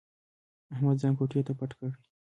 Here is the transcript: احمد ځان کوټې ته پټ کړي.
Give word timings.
احمد 0.73 0.95
ځان 1.01 1.13
کوټې 1.17 1.41
ته 1.47 1.53
پټ 1.59 1.71
کړي. 1.77 1.91